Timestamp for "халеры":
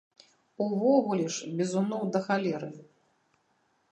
2.27-2.69